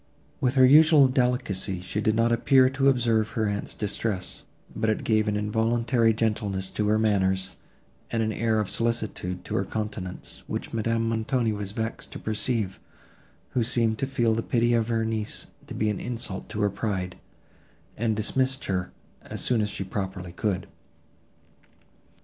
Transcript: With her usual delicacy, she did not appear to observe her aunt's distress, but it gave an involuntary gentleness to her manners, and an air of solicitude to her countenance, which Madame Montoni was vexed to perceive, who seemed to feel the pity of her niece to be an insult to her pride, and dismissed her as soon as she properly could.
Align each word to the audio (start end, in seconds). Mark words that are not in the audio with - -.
With 0.39 0.55
her 0.55 0.65
usual 0.65 1.07
delicacy, 1.07 1.79
she 1.79 2.01
did 2.01 2.15
not 2.15 2.31
appear 2.31 2.71
to 2.71 2.89
observe 2.89 3.29
her 3.37 3.47
aunt's 3.47 3.75
distress, 3.75 4.41
but 4.75 4.89
it 4.89 5.03
gave 5.03 5.27
an 5.27 5.37
involuntary 5.37 6.11
gentleness 6.11 6.71
to 6.71 6.87
her 6.87 6.97
manners, 6.97 7.55
and 8.09 8.23
an 8.23 8.33
air 8.33 8.59
of 8.59 8.67
solicitude 8.67 9.45
to 9.45 9.53
her 9.53 9.63
countenance, 9.63 10.41
which 10.47 10.73
Madame 10.73 11.07
Montoni 11.07 11.53
was 11.53 11.71
vexed 11.71 12.11
to 12.13 12.17
perceive, 12.17 12.79
who 13.49 13.61
seemed 13.61 13.99
to 13.99 14.07
feel 14.07 14.33
the 14.33 14.41
pity 14.41 14.73
of 14.73 14.87
her 14.87 15.05
niece 15.05 15.45
to 15.67 15.75
be 15.75 15.91
an 15.91 15.99
insult 15.99 16.49
to 16.49 16.61
her 16.61 16.71
pride, 16.71 17.19
and 17.95 18.15
dismissed 18.15 18.65
her 18.65 18.91
as 19.21 19.41
soon 19.41 19.61
as 19.61 19.69
she 19.69 19.83
properly 19.83 20.31
could. 20.31 20.65